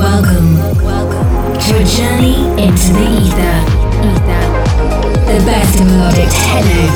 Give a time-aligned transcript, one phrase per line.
[0.00, 1.28] Welcome, welcome
[1.60, 3.56] to a journey into the ether.
[5.28, 6.88] The best melodic techno,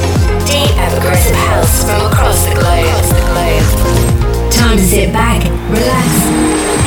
[0.47, 3.05] deep and progressive house from across the globe.
[3.13, 3.69] The globe.
[4.51, 6.09] Time to sit back, relax,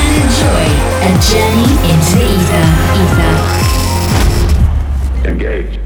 [0.02, 0.66] and enjoy
[1.06, 2.66] a journey into the ether.
[5.22, 5.30] Ether.
[5.30, 5.77] Engage.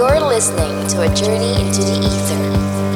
[0.00, 2.89] You're listening to a journey into the ether.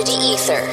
[0.00, 0.69] Into the ether.